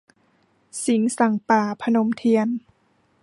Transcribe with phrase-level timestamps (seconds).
[0.83, 2.47] สิงห์สั่งป่า- พนมเทียน